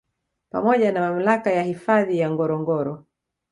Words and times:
Pamoja 0.49 0.91
na 0.91 0.99
Mamlaka 1.01 1.51
ya 1.51 1.63
Hifadhi 1.63 2.19
ya 2.19 2.31
Ngorongoro 2.31 3.05